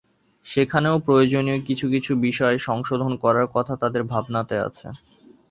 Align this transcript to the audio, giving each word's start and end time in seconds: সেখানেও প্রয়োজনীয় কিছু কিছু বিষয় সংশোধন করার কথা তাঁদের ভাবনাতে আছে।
সেখানেও 0.45 0.95
প্রয়োজনীয় 1.05 1.59
কিছু 1.67 1.85
কিছু 1.89 2.11
বিষয় 2.21 2.55
সংশোধন 2.67 3.11
করার 3.23 3.47
কথা 3.55 3.73
তাঁদের 3.81 4.03
ভাবনাতে 4.11 4.55
আছে। 4.67 4.87